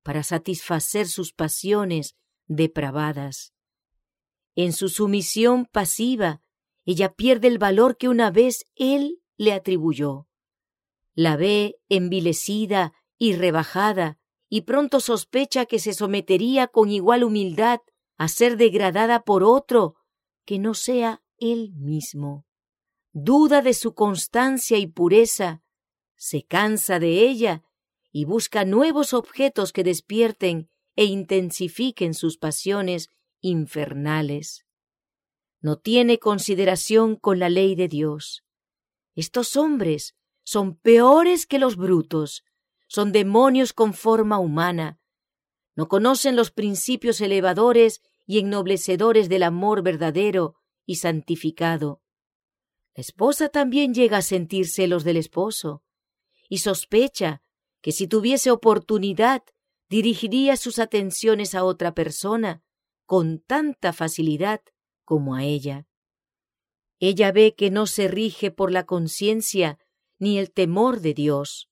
para 0.03 0.23
satisfacer 0.23 1.09
sus 1.09 1.33
pasiones 1.33 2.17
depravadas. 2.47 3.56
En 4.57 4.73
su 4.73 4.89
sumisión 4.89 5.67
pasiva, 5.67 6.41
ella 6.87 7.13
pierde 7.13 7.49
el 7.49 7.59
valor 7.59 7.99
que 7.99 8.09
una 8.09 8.31
vez 8.31 8.65
él 8.75 9.23
le 9.37 9.53
atribuyó. 9.53 10.29
La 11.15 11.37
ve 11.37 11.79
envilecida 11.89 12.95
y 13.19 13.35
rebajada, 13.35 14.19
y 14.49 14.63
pronto 14.63 15.01
sospecha 15.01 15.67
que 15.67 15.79
se 15.79 15.93
sometería 15.93 16.69
con 16.69 16.91
igual 16.91 17.23
humildad 17.23 17.81
a 18.17 18.29
ser 18.29 18.57
degradada 18.57 19.25
por 19.25 19.45
otro 19.45 19.97
que 20.45 20.59
no 20.59 20.75
sea 20.75 21.23
él 21.39 21.73
mismo. 21.75 22.47
Duda 23.13 23.61
de 23.61 23.75
su 23.75 23.95
constancia 23.95 24.79
y 24.79 24.87
pureza, 24.87 25.63
se 26.17 26.45
cansa 26.45 26.99
de 26.99 27.29
ella 27.29 27.63
y 28.11 28.25
busca 28.25 28.65
nuevos 28.65 29.13
objetos 29.13 29.73
que 29.73 29.85
despierten 29.85 30.71
e 30.95 31.05
intensifiquen 31.05 32.15
sus 32.15 32.39
pasiones 32.39 33.11
infernales. 33.41 34.67
No 35.61 35.79
tiene 35.79 36.19
consideración 36.19 37.17
con 37.17 37.39
la 37.39 37.49
ley 37.49 37.75
de 37.75 37.89
Dios. 37.89 38.45
Estos 39.15 39.57
hombres 39.57 40.15
son 40.45 40.77
peores 40.77 41.47
que 41.47 41.59
los 41.59 41.77
brutos, 41.77 42.45
son 42.87 43.13
demonios 43.13 43.73
con 43.73 43.95
forma 43.95 44.39
humana, 44.39 45.01
no 45.75 45.89
conocen 45.89 46.37
los 46.37 46.51
principios 46.51 47.21
elevadores 47.21 48.01
y 48.25 48.39
ennoblecedores 48.39 49.29
del 49.29 49.43
amor 49.43 49.83
verdadero 49.83 50.57
y 50.87 50.97
santificado. 50.97 52.01
La 52.95 53.03
esposa 53.03 53.51
también 53.51 53.93
llega 53.93 54.19
a 54.19 54.23
sentir 54.23 54.69
celos 54.69 55.05
del 55.05 55.19
esposo, 55.19 55.83
y 56.49 56.59
sospecha 56.59 57.43
que 57.83 57.93
si 57.93 58.09
tuviese 58.09 58.51
oportunidad 58.51 59.43
dirigiría 59.89 60.57
sus 60.57 60.79
atenciones 60.79 61.55
a 61.55 61.63
otra 61.65 61.95
persona 61.95 62.63
con 63.07 63.39
tanta 63.39 63.93
facilidad 63.93 64.61
como 65.05 65.35
a 65.35 65.45
ella. 65.45 65.87
Ella 66.99 67.33
ve 67.33 67.55
que 67.55 67.71
no 67.71 67.87
se 67.87 68.09
rige 68.09 68.51
por 68.51 68.73
la 68.73 68.85
conciencia 68.85 69.79
ni 70.19 70.39
el 70.39 70.51
temor 70.51 71.01
de 71.01 71.15
Dios. 71.15 71.71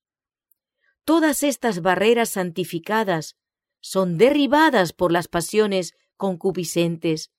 Todas 1.04 1.42
estas 1.42 1.82
barreras 1.82 2.30
santificadas 2.30 3.36
son 3.80 4.16
derribadas 4.16 4.92
por 4.92 5.12
las 5.12 5.28
pasiones 5.28 5.94
concupiscentes. 6.16 7.30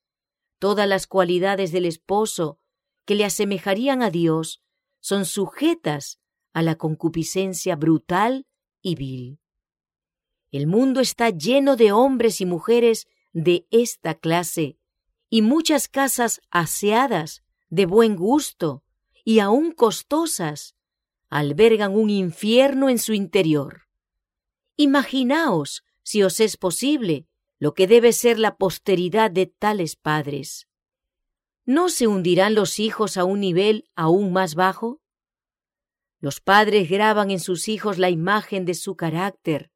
Todas 0.59 0.87
las 0.87 1.07
cualidades 1.07 1.71
del 1.71 1.85
esposo 1.85 2.59
que 3.05 3.15
le 3.15 3.25
asemejarían 3.25 4.03
a 4.03 4.09
Dios 4.09 4.61
son 4.99 5.25
sujetas 5.25 6.19
a 6.53 6.61
la 6.61 6.75
concupiscencia 6.75 7.75
brutal 7.75 8.47
y 8.81 8.95
vil. 8.95 9.39
El 10.51 10.67
mundo 10.67 11.01
está 11.01 11.29
lleno 11.29 11.75
de 11.75 11.91
hombres 11.91 12.41
y 12.41 12.45
mujeres 12.45 13.07
de 13.35 13.67
esta 13.69 14.15
clase, 14.15 14.77
y 15.29 15.41
muchas 15.41 15.89
casas 15.89 16.41
aseadas, 16.51 17.43
de 17.69 17.85
buen 17.85 18.15
gusto 18.15 18.83
y 19.25 19.39
aún 19.39 19.73
costosas, 19.73 20.75
albergan 21.29 21.93
un 21.93 22.09
infierno 22.09 22.87
en 22.87 22.97
su 22.97 23.13
interior. 23.13 23.87
Imaginaos, 24.77 25.83
si 26.01 26.23
os 26.23 26.39
es 26.39 26.55
posible, 26.55 27.27
lo 27.59 27.73
que 27.73 27.87
debe 27.87 28.13
ser 28.13 28.39
la 28.39 28.55
posteridad 28.55 29.31
de 29.31 29.47
tales 29.47 29.97
padres. 29.97 30.69
¿No 31.65 31.89
se 31.89 32.07
hundirán 32.07 32.55
los 32.55 32.79
hijos 32.79 33.17
a 33.17 33.25
un 33.25 33.41
nivel 33.41 33.89
aún 33.95 34.31
más 34.31 34.55
bajo? 34.55 35.01
Los 36.21 36.39
padres 36.39 36.89
graban 36.89 37.31
en 37.31 37.41
sus 37.41 37.67
hijos 37.67 37.97
la 37.97 38.09
imagen 38.09 38.63
de 38.63 38.75
su 38.75 38.95
carácter. 38.95 39.71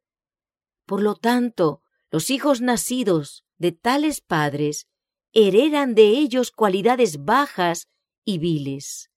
Por 0.85 1.01
lo 1.01 1.15
tanto, 1.15 1.81
los 2.09 2.29
hijos 2.29 2.61
nacidos 2.61 3.43
de 3.59 3.71
tales 3.71 4.21
padres 4.21 4.87
heredan 5.31 5.93
de 5.93 6.07
ellos 6.07 6.51
cualidades 6.51 7.23
bajas 7.23 7.87
y 8.25 8.39
viles. 8.39 9.11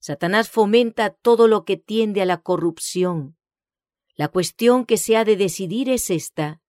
Satanás 0.00 0.50
fomenta 0.50 1.10
todo 1.10 1.46
lo 1.46 1.64
que 1.64 1.76
tiende 1.76 2.22
a 2.22 2.26
la 2.26 2.38
corrupción. 2.38 3.36
La 4.14 4.28
cuestión 4.28 4.84
que 4.84 4.96
se 4.96 5.16
ha 5.16 5.24
de 5.24 5.36
decidir 5.36 5.88
es 5.88 6.10
esta. 6.10 6.60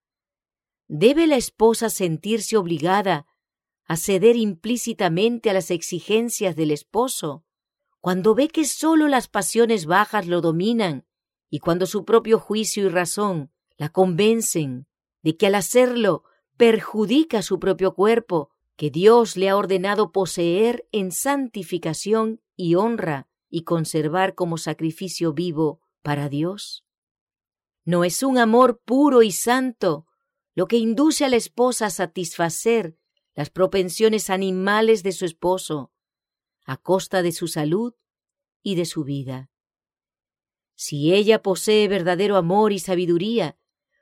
¿Debe 0.87 1.25
la 1.25 1.37
esposa 1.37 1.89
sentirse 1.89 2.57
obligada 2.57 3.25
a 3.85 3.97
ceder 3.97 4.35
implícitamente 4.35 5.49
a 5.49 5.53
las 5.53 5.71
exigencias 5.71 6.55
del 6.55 6.71
esposo 6.71 7.43
cuando 7.99 8.35
ve 8.35 8.47
que 8.47 8.65
sólo 8.65 9.07
las 9.07 9.27
pasiones 9.27 9.85
bajas 9.85 10.27
lo 10.27 10.41
dominan 10.41 11.05
y 11.49 11.59
cuando 11.59 11.85
su 11.85 12.05
propio 12.05 12.39
juicio 12.39 12.85
y 12.85 12.89
razón 12.89 13.51
la 13.77 13.89
convencen 13.89 14.87
de 15.21 15.35
que 15.37 15.47
al 15.47 15.55
hacerlo 15.55 16.23
perjudica 16.59 17.41
su 17.41 17.57
propio 17.57 17.93
cuerpo, 17.93 18.49
que 18.75 18.89
Dios 18.89 19.37
le 19.37 19.47
ha 19.47 19.55
ordenado 19.55 20.11
poseer 20.11 20.85
en 20.91 21.13
santificación 21.13 22.41
y 22.57 22.75
honra 22.75 23.29
y 23.49 23.63
conservar 23.63 24.35
como 24.35 24.57
sacrificio 24.57 25.31
vivo 25.31 25.79
para 26.01 26.27
Dios? 26.27 26.83
¿No 27.85 28.03
es 28.03 28.23
un 28.23 28.37
amor 28.37 28.81
puro 28.83 29.23
y 29.23 29.31
santo 29.31 30.05
lo 30.53 30.67
que 30.67 30.75
induce 30.75 31.23
a 31.23 31.29
la 31.29 31.37
esposa 31.37 31.85
a 31.85 31.91
satisfacer 31.91 32.97
las 33.35 33.49
propensiones 33.49 34.29
animales 34.29 35.01
de 35.01 35.13
su 35.13 35.23
esposo 35.23 35.93
a 36.65 36.75
costa 36.75 37.21
de 37.21 37.31
su 37.31 37.47
salud 37.47 37.93
y 38.61 38.75
de 38.75 38.83
su 38.83 39.05
vida? 39.05 39.49
Si 40.75 41.13
ella 41.13 41.41
posee 41.41 41.87
verdadero 41.87 42.35
amor 42.35 42.73
y 42.73 42.79
sabiduría, 42.79 43.57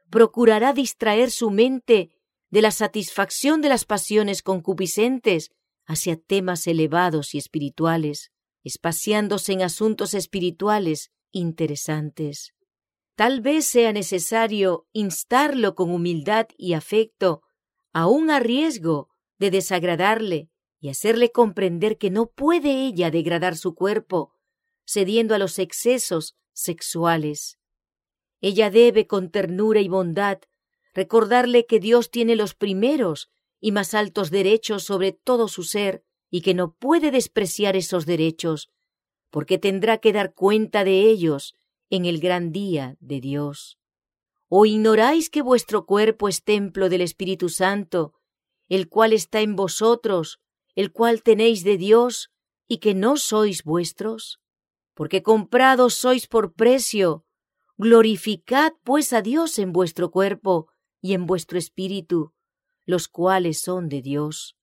procurará 0.10 0.74
distraer 0.74 1.30
su 1.30 1.52
mente 1.52 2.17
de 2.50 2.62
la 2.62 2.72
satisfacción 2.72 3.62
de 3.62 3.70
las 3.70 3.86
pasiones 3.86 4.42
concupiscentes 4.42 5.52
hacia 5.86 6.18
temas 6.18 6.68
elevados 6.68 7.34
y 7.34 7.38
espirituales, 7.38 8.32
espaciándose 8.64 9.54
en 9.54 9.62
asuntos 9.62 10.14
espirituales 10.14 11.12
interesantes. 11.32 12.54
Tal 13.16 13.42
vez 13.42 13.66
sea 13.66 13.94
necesario 13.94 14.88
instarlo 14.94 15.76
con 15.76 15.92
humildad 15.92 16.48
y 16.58 16.74
afecto, 16.74 17.42
aun 17.94 18.30
a 18.30 18.40
riesgo 18.40 19.10
de 19.40 19.52
desagradarle 19.52 20.50
y 20.80 20.90
hacerle 20.90 21.32
comprender 21.32 21.98
que 21.98 22.12
no 22.12 22.28
puede 22.28 22.86
ella 22.86 23.10
degradar 23.10 23.58
su 23.58 23.74
cuerpo, 23.74 24.34
cediendo 24.86 25.34
a 25.36 25.40
los 25.40 25.58
excesos 25.58 26.36
sexuales. 26.54 27.58
Ella 28.40 28.70
debe 28.70 29.08
con 29.08 29.32
ternura 29.32 29.82
y 29.82 29.88
bondad 29.88 30.40
recordarle 30.98 31.68
que 31.68 31.80
Dios 31.80 32.10
tiene 32.10 32.36
los 32.36 32.56
primeros 32.56 33.30
y 33.62 33.72
más 33.72 33.94
altos 33.94 34.32
derechos 34.32 34.84
sobre 34.84 35.12
todo 35.12 35.48
su 35.48 35.62
ser 35.62 36.04
y 36.32 36.42
que 36.42 36.56
no 36.56 36.74
puede 36.74 37.12
despreciar 37.12 37.76
esos 37.76 38.08
derechos, 38.08 38.72
porque 39.30 39.60
tendrá 39.60 40.00
que 40.00 40.12
dar 40.12 40.34
cuenta 40.34 40.84
de 40.84 41.02
ellos 41.02 41.56
en 41.92 42.06
el 42.06 42.20
gran 42.20 42.52
día 42.52 42.98
de 43.00 43.22
Dios. 43.22 43.78
¿O 44.50 44.66
ignoráis 44.66 45.30
que 45.30 45.44
vuestro 45.44 45.86
cuerpo 45.86 46.30
es 46.30 46.44
templo 46.44 46.90
del 46.90 47.02
Espíritu 47.02 47.50
Santo, 47.50 48.16
el 48.68 48.90
cual 48.90 49.14
está 49.14 49.42
en 49.42 49.56
vosotros, 49.56 50.40
el 50.74 50.92
cual 50.92 51.22
tenéis 51.22 51.64
de 51.64 51.78
Dios, 51.78 52.32
y 52.68 52.80
que 52.80 52.96
no 52.96 53.18
sois 53.18 53.64
vuestros? 53.64 54.40
Porque 54.96 55.22
comprados 55.22 55.94
sois 55.94 56.26
por 56.26 56.54
precio, 56.54 57.24
Glorificad 57.78 58.74
pues 58.84 59.14
a 59.14 59.22
Dios 59.22 59.60
en 59.60 59.72
vuestro 59.72 60.10
cuerpo 60.10 60.70
y 61.02 61.14
en 61.14 61.26
vuestro 61.26 61.58
espíritu, 61.58 62.34
los 62.86 63.08
cuales 63.08 63.60
son 63.62 63.90
de 63.90 64.02
Dios. 64.02 64.58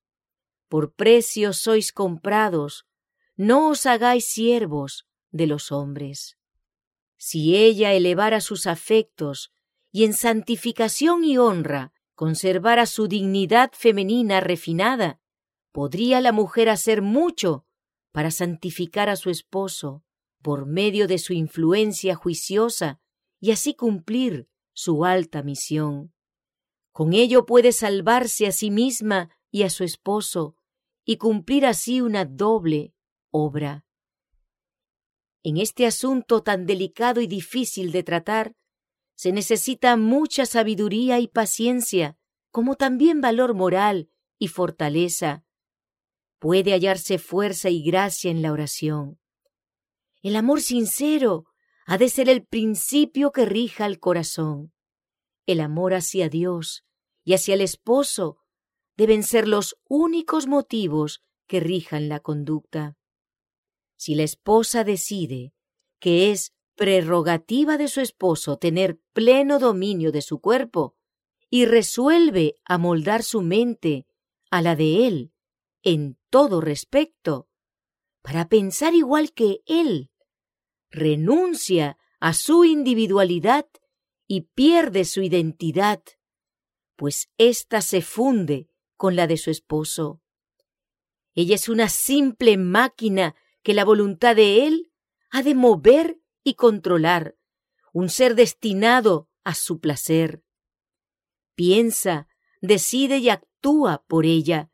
Por 0.69 0.95
precio 0.95 1.53
sois 1.53 1.93
comprados, 1.93 2.87
no 3.37 3.69
os 3.69 3.87
hagáis 3.87 4.26
siervos 4.26 5.07
de 5.31 5.47
los 5.47 5.73
hombres. 5.73 6.38
Si 7.17 7.57
ella 7.57 7.93
elevara 7.93 8.41
sus 8.41 8.67
afectos 8.67 9.53
y 9.91 10.05
en 10.05 10.12
santificación 10.12 11.25
y 11.25 11.38
honra 11.38 11.93
conservara 12.14 12.87
su 12.87 13.09
dignidad 13.09 13.71
femenina 13.73 14.41
refinada, 14.41 15.21
podría 15.73 16.21
la 16.21 16.33
mujer 16.33 16.69
hacer 16.69 17.03
mucho 17.03 17.67
para 18.12 18.31
santificar 18.31 19.09
a 19.09 19.17
su 19.17 19.31
esposo 19.31 20.05
por 20.41 20.67
medio 20.67 21.09
de 21.09 21.19
su 21.19 21.33
influencia 21.33 22.14
juiciosa 22.14 23.00
y 23.41 23.50
así 23.50 23.75
cumplir 23.75 24.49
su 24.73 25.05
alta 25.05 25.43
misión. 25.43 26.13
Con 26.95 27.13
ello 27.13 27.45
puede 27.45 27.73
salvarse 27.73 28.47
a 28.47 28.53
sí 28.53 28.71
misma 28.71 29.29
y 29.51 29.65
a 29.65 29.71
su 29.71 29.83
esposo 29.83 30.55
y 31.05 31.17
cumplir 31.17 31.67
así 31.67 32.01
una 32.01 32.25
doble 32.25 32.95
obra. 33.33 33.85
En 35.43 35.57
este 35.57 35.87
asunto 35.87 36.45
tan 36.45 36.67
delicado 36.67 37.21
y 37.21 37.27
difícil 37.27 37.91
de 37.91 38.05
tratar, 38.05 38.55
se 39.17 39.33
necesita 39.33 39.97
mucha 39.97 40.47
sabiduría 40.47 41.19
y 41.19 41.27
paciencia, 41.27 42.17
como 42.53 42.77
también 42.77 43.21
valor 43.21 43.55
moral 43.55 44.09
y 44.39 44.47
fortaleza, 44.47 45.45
puede 46.39 46.71
hallarse 46.71 47.19
fuerza 47.19 47.71
y 47.71 47.83
gracia 47.83 48.31
en 48.31 48.41
la 48.41 48.53
oración. 48.53 49.19
El 50.23 50.37
amor 50.37 50.61
sincero 50.61 51.47
ha 51.87 51.99
de 51.99 52.09
ser 52.09 52.29
el 52.29 52.47
principio 52.47 53.33
que 53.33 53.47
rija 53.47 53.85
el 53.85 53.99
corazón. 53.99 54.74
El 55.47 55.61
amor 55.61 55.95
hacia 55.95 56.29
Dios 56.29 56.85
y 57.25 57.35
hacia 57.35 57.55
el 57.55 57.61
esposo 57.61 58.39
deben 58.97 59.23
ser 59.23 59.49
los 59.49 59.77
únicos 59.89 60.47
motivos 60.47 61.23
que 61.47 61.61
rijan 61.61 62.09
la 62.09 62.21
conducta. 62.21 62.97
Si 63.97 64.15
la 64.15 64.23
esposa 64.23 64.85
decide 64.85 65.53
que 65.99 66.31
es 66.31 66.53
prerrogativa 66.75 67.77
de 67.77 67.89
su 67.89 68.01
esposo 68.01 68.59
tener 68.59 68.99
pleno 69.13 69.59
dominio 69.59 70.13
de 70.13 70.23
su 70.23 70.41
cuerpo 70.41 70.97
y 71.51 71.67
resuelve 71.67 72.57
amoldar 72.65 73.23
su 73.23 73.43
mente 73.43 74.07
a 74.51 74.63
la 74.63 74.77
de 74.77 75.07
él 75.07 75.33
en 75.83 76.19
todo 76.31 76.61
respecto, 76.61 77.49
para 78.23 78.49
pensar 78.49 78.95
igual 78.95 79.33
que 79.33 79.61
él, 79.67 80.11
renuncia 80.91 81.99
a 82.21 82.33
su 82.33 82.65
individualidad 82.65 83.67
y 84.35 84.41
pierde 84.41 85.05
su 85.05 85.23
identidad, 85.23 86.03
pues 86.97 87.31
ésta 87.38 87.81
se 87.81 88.03
funde 88.03 88.69
con 88.97 89.14
la 89.14 89.29
de 89.29 89.37
su 89.37 89.49
esposo. 89.53 90.21
Ella 91.35 91.55
es 91.55 91.69
una 91.69 91.88
simple 91.88 92.57
máquina 92.57 93.37
que 93.62 93.75
la 93.75 93.85
voluntad 93.85 94.35
de 94.35 94.67
él 94.67 94.93
ha 95.31 95.45
de 95.45 95.55
mover 95.55 96.19
y 96.43 96.55
controlar, 96.55 97.37
un 97.93 98.09
ser 98.09 98.35
destinado 98.35 99.29
a 99.45 99.55
su 99.55 99.79
placer. 99.79 100.43
Piensa, 101.55 102.26
decide 102.61 103.19
y 103.19 103.29
actúa 103.29 104.05
por 104.09 104.26
ella. 104.26 104.69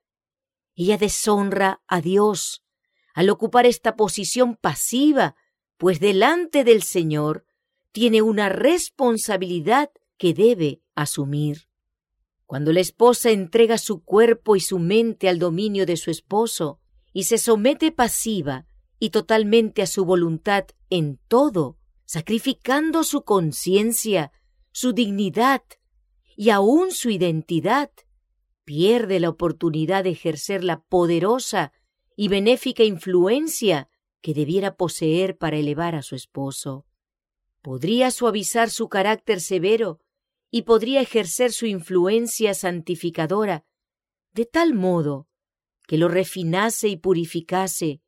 Ella 0.75 0.97
deshonra 0.97 1.83
a 1.87 2.01
Dios 2.01 2.65
al 3.13 3.29
ocupar 3.29 3.67
esta 3.67 3.95
posición 3.95 4.57
pasiva, 4.57 5.37
pues 5.77 6.01
delante 6.01 6.65
del 6.65 6.83
Señor 6.83 7.45
tiene 7.93 8.23
una 8.23 8.49
responsabilidad 8.49 9.91
que 10.17 10.35
debe 10.35 10.83
asumir. 10.95 11.69
Cuando 12.47 12.73
la 12.73 12.81
esposa 12.81 13.31
entrega 13.31 13.79
su 13.79 14.03
cuerpo 14.03 14.57
y 14.57 14.61
su 14.61 14.79
mente 14.79 15.29
al 15.29 15.39
dominio 15.39 15.87
de 15.87 15.97
su 15.97 16.11
esposo 16.11 16.81
y 17.13 17.25
se 17.25 17.39
somete 17.39 17.93
pasiva 17.93 18.67
y 18.99 19.11
totalmente 19.11 19.83
a 19.83 19.87
su 19.87 20.05
voluntad 20.05 20.65
en 20.91 21.19
todo, 21.29 21.79
sacrificando 22.05 23.05
su 23.05 23.23
conciencia, 23.23 24.33
su 24.73 24.93
dignidad 24.93 25.63
y 26.37 26.51
aún 26.51 26.91
su 26.91 27.11
identidad, 27.11 27.91
pierde 28.65 29.21
la 29.21 29.29
oportunidad 29.29 30.05
de 30.05 30.11
ejercer 30.11 30.63
la 30.65 30.81
poderosa 30.81 31.73
y 32.17 32.29
benéfica 32.29 32.85
influencia 32.85 33.89
que 34.21 34.35
debiera 34.35 34.77
poseer 34.77 35.39
para 35.39 35.57
elevar 35.57 35.95
a 35.95 36.03
su 36.03 36.15
esposo. 36.15 36.87
Podría 37.63 38.11
suavizar 38.11 38.71
su 38.71 38.89
carácter 38.89 39.41
severo 39.41 40.01
y 40.51 40.63
podría 40.63 41.01
ejercer 41.01 41.53
su 41.53 41.67
influencia 41.67 42.55
santificadora 42.55 43.65
de 44.33 44.47
tal 44.47 44.75
modo 44.75 45.29
que 45.87 45.99
lo 45.99 46.09
refinase 46.09 46.89
y 46.89 46.97
purificase, 46.97 48.01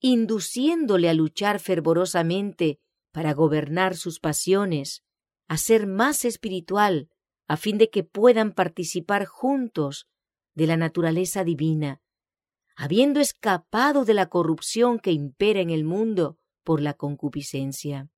induciéndole 0.00 1.08
a 1.08 1.14
luchar 1.14 1.58
fervorosamente 1.58 2.78
para 3.12 3.34
gobernar 3.34 3.96
sus 3.96 4.20
pasiones, 4.20 5.02
a 5.48 5.56
ser 5.56 5.86
más 5.86 6.24
espiritual, 6.24 7.08
a 7.48 7.56
fin 7.56 7.78
de 7.78 7.90
que 7.90 8.04
puedan 8.04 8.52
participar 8.52 9.24
juntos 9.24 10.06
de 10.54 10.66
la 10.66 10.76
naturaleza 10.76 11.42
divina, 11.42 12.00
habiendo 12.76 13.18
escapado 13.18 14.04
de 14.04 14.14
la 14.14 14.28
corrupción 14.28 15.00
que 15.00 15.10
impera 15.10 15.60
en 15.60 15.70
el 15.70 15.84
mundo 15.84 16.38
por 16.62 16.80
la 16.80 16.94
concupiscencia. 16.94 18.08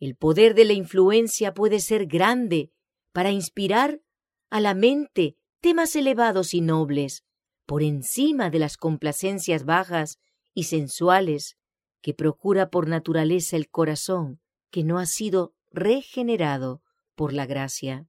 El 0.00 0.16
poder 0.16 0.54
de 0.54 0.64
la 0.64 0.72
influencia 0.72 1.52
puede 1.52 1.78
ser 1.78 2.06
grande 2.06 2.72
para 3.12 3.30
inspirar 3.30 4.00
a 4.48 4.60
la 4.60 4.74
mente 4.74 5.36
temas 5.60 5.94
elevados 5.94 6.54
y 6.54 6.62
nobles, 6.62 7.22
por 7.66 7.82
encima 7.82 8.48
de 8.48 8.58
las 8.58 8.78
complacencias 8.78 9.64
bajas 9.64 10.18
y 10.54 10.64
sensuales 10.64 11.58
que 12.00 12.14
procura 12.14 12.70
por 12.70 12.88
naturaleza 12.88 13.56
el 13.56 13.68
corazón 13.68 14.40
que 14.70 14.84
no 14.84 14.98
ha 14.98 15.04
sido 15.04 15.54
regenerado 15.70 16.82
por 17.14 17.34
la 17.34 17.44
gracia. 17.44 18.08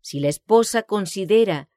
Si 0.00 0.20
la 0.20 0.28
esposa 0.28 0.84
considera 0.84 1.68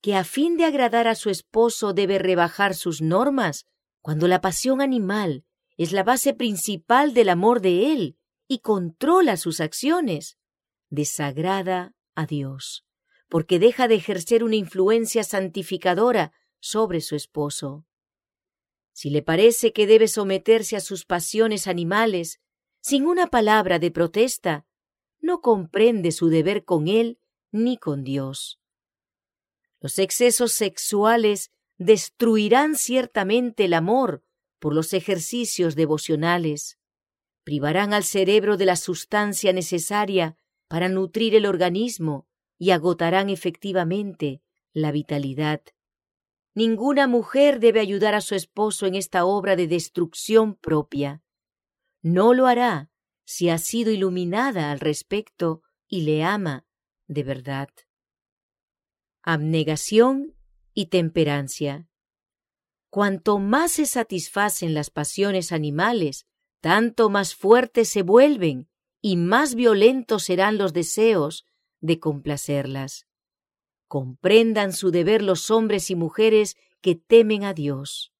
que 0.00 0.16
a 0.16 0.24
fin 0.24 0.56
de 0.56 0.64
agradar 0.64 1.06
a 1.06 1.14
su 1.14 1.30
esposo 1.30 1.92
debe 1.92 2.18
rebajar 2.18 2.74
sus 2.74 3.00
normas, 3.00 3.66
cuando 4.02 4.26
la 4.26 4.40
pasión 4.40 4.80
animal 4.80 5.44
es 5.76 5.92
la 5.92 6.02
base 6.02 6.34
principal 6.34 7.14
del 7.14 7.28
amor 7.28 7.60
de 7.60 7.92
él 7.92 8.18
y 8.46 8.58
controla 8.58 9.36
sus 9.36 9.60
acciones, 9.60 10.38
desagrada 10.90 11.94
a 12.14 12.26
Dios, 12.26 12.84
porque 13.28 13.58
deja 13.58 13.88
de 13.88 13.96
ejercer 13.96 14.44
una 14.44 14.56
influencia 14.56 15.24
santificadora 15.24 16.32
sobre 16.60 17.00
su 17.00 17.16
esposo. 17.16 17.84
Si 18.92 19.10
le 19.10 19.22
parece 19.22 19.72
que 19.72 19.86
debe 19.86 20.08
someterse 20.08 20.76
a 20.76 20.80
sus 20.80 21.04
pasiones 21.04 21.66
animales, 21.66 22.40
sin 22.80 23.06
una 23.06 23.26
palabra 23.26 23.78
de 23.78 23.90
protesta, 23.90 24.66
no 25.20 25.40
comprende 25.40 26.12
su 26.12 26.28
deber 26.28 26.64
con 26.64 26.86
él 26.86 27.18
ni 27.50 27.76
con 27.78 28.04
Dios. 28.04 28.60
Los 29.80 29.98
excesos 29.98 30.52
sexuales 30.52 31.50
destruirán 31.76 32.76
ciertamente 32.76 33.64
el 33.64 33.74
amor 33.74 34.22
por 34.58 34.74
los 34.74 34.92
ejercicios 34.92 35.74
devocionales, 35.74 36.78
privarán 37.44 37.92
al 37.92 38.04
cerebro 38.04 38.56
de 38.56 38.66
la 38.66 38.76
sustancia 38.76 39.52
necesaria 39.52 40.36
para 40.68 40.88
nutrir 40.88 41.34
el 41.34 41.46
organismo 41.46 42.26
y 42.58 42.70
agotarán 42.70 43.30
efectivamente 43.30 44.42
la 44.72 44.90
vitalidad. 44.90 45.62
Ninguna 46.54 47.06
mujer 47.06 47.60
debe 47.60 47.80
ayudar 47.80 48.14
a 48.14 48.20
su 48.20 48.34
esposo 48.34 48.86
en 48.86 48.94
esta 48.94 49.24
obra 49.24 49.56
de 49.56 49.66
destrucción 49.66 50.54
propia. 50.54 51.22
No 52.00 52.32
lo 52.32 52.46
hará 52.46 52.90
si 53.24 53.48
ha 53.48 53.58
sido 53.58 53.90
iluminada 53.90 54.70
al 54.70 54.80
respecto 54.80 55.62
y 55.88 56.02
le 56.02 56.22
ama 56.22 56.66
de 57.06 57.22
verdad. 57.22 57.68
Abnegación 59.22 60.34
y 60.74 60.86
temperancia. 60.86 61.88
Cuanto 62.88 63.38
más 63.38 63.72
se 63.72 63.86
satisfacen 63.86 64.74
las 64.74 64.90
pasiones 64.90 65.50
animales, 65.50 66.26
tanto 66.64 67.10
más 67.10 67.34
fuertes 67.34 67.90
se 67.90 68.00
vuelven 68.00 68.70
y 69.02 69.18
más 69.18 69.54
violentos 69.54 70.22
serán 70.22 70.56
los 70.56 70.72
deseos 70.72 71.44
de 71.82 72.00
complacerlas. 72.00 73.06
Comprendan 73.86 74.72
su 74.72 74.90
deber 74.90 75.20
los 75.20 75.50
hombres 75.50 75.90
y 75.90 75.94
mujeres 75.94 76.56
que 76.80 76.94
temen 76.94 77.44
a 77.44 77.52
Dios. 77.52 78.14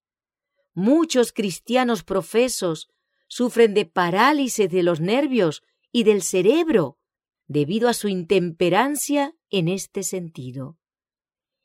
Muchos 0.74 1.32
cristianos 1.32 2.02
profesos 2.02 2.90
sufren 3.28 3.72
de 3.72 3.86
parálisis 3.86 4.68
de 4.68 4.82
los 4.82 5.00
nervios 5.00 5.62
y 5.90 6.04
del 6.04 6.20
cerebro 6.20 6.98
debido 7.46 7.88
a 7.88 7.94
su 7.94 8.08
intemperancia 8.08 9.34
en 9.48 9.68
este 9.68 10.02
sentido. 10.02 10.76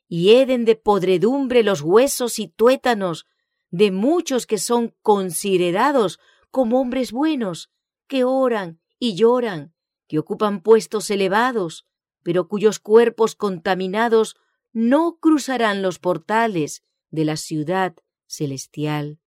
Hieden 0.08 0.64
de 0.64 0.76
podredumbre 0.76 1.62
los 1.62 1.82
huesos 1.82 2.38
y 2.38 2.48
tuétanos 2.48 3.26
de 3.68 3.90
muchos 3.90 4.46
que 4.46 4.56
son 4.56 4.96
considerados 5.02 6.18
como 6.50 6.80
hombres 6.80 7.12
buenos, 7.12 7.70
que 8.06 8.24
oran 8.24 8.80
y 8.98 9.14
lloran, 9.14 9.74
que 10.06 10.18
ocupan 10.18 10.62
puestos 10.62 11.10
elevados, 11.10 11.86
pero 12.22 12.48
cuyos 12.48 12.78
cuerpos 12.78 13.34
contaminados 13.34 14.36
no 14.72 15.18
cruzarán 15.18 15.82
los 15.82 15.98
portales 15.98 16.84
de 17.10 17.24
la 17.24 17.36
ciudad 17.36 17.94
celestial. 18.26 19.18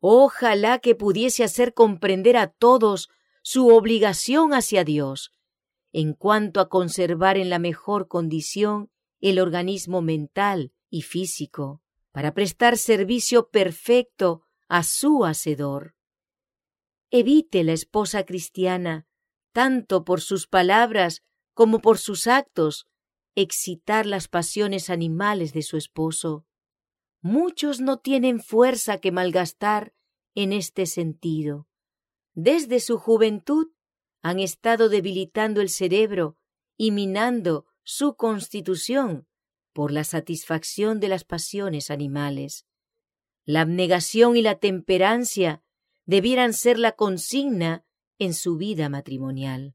Ojalá 0.00 0.78
que 0.78 0.94
pudiese 0.94 1.42
hacer 1.42 1.74
comprender 1.74 2.36
a 2.36 2.48
todos 2.48 3.08
su 3.42 3.68
obligación 3.68 4.54
hacia 4.54 4.84
Dios, 4.84 5.32
en 5.92 6.12
cuanto 6.12 6.60
a 6.60 6.68
conservar 6.68 7.38
en 7.38 7.48
la 7.48 7.58
mejor 7.58 8.08
condición 8.08 8.90
el 9.20 9.38
organismo 9.38 10.02
mental 10.02 10.72
y 10.90 11.02
físico, 11.02 11.80
para 12.12 12.34
prestar 12.34 12.76
servicio 12.76 13.48
perfecto 13.50 14.42
a 14.68 14.82
su 14.82 15.24
Hacedor. 15.24 15.95
Evite 17.10 17.62
la 17.64 17.72
esposa 17.72 18.24
cristiana, 18.24 19.06
tanto 19.52 20.04
por 20.04 20.20
sus 20.20 20.46
palabras 20.46 21.22
como 21.54 21.80
por 21.80 21.98
sus 21.98 22.26
actos, 22.26 22.86
excitar 23.34 24.06
las 24.06 24.28
pasiones 24.28 24.90
animales 24.90 25.52
de 25.52 25.62
su 25.62 25.76
esposo. 25.76 26.44
Muchos 27.20 27.80
no 27.80 27.98
tienen 27.98 28.40
fuerza 28.40 28.98
que 28.98 29.12
malgastar 29.12 29.94
en 30.34 30.52
este 30.52 30.86
sentido. 30.86 31.66
Desde 32.34 32.80
su 32.80 32.98
juventud 32.98 33.68
han 34.22 34.40
estado 34.40 34.88
debilitando 34.88 35.60
el 35.60 35.70
cerebro 35.70 36.36
y 36.76 36.90
minando 36.90 37.66
su 37.82 38.16
constitución 38.16 39.26
por 39.72 39.92
la 39.92 40.04
satisfacción 40.04 41.00
de 41.00 41.08
las 41.08 41.24
pasiones 41.24 41.90
animales. 41.90 42.66
La 43.44 43.60
abnegación 43.60 44.36
y 44.36 44.42
la 44.42 44.58
temperancia 44.58 45.62
debieran 46.06 46.52
ser 46.52 46.78
la 46.78 46.92
consigna 46.92 47.84
en 48.18 48.32
su 48.32 48.56
vida 48.56 48.88
matrimonial. 48.88 49.74